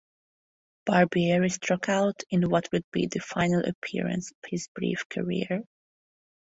[0.89, 5.61] Barbieri struck out in what would be the final appearance of his brief career.